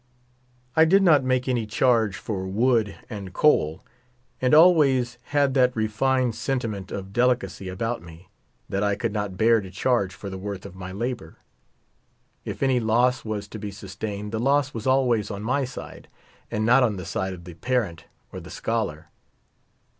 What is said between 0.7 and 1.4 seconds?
I did not